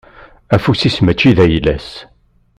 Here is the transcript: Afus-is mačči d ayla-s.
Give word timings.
Afus-is 0.55 0.97
mačči 1.05 1.31
d 1.37 1.39
ayla-s. 1.43 1.89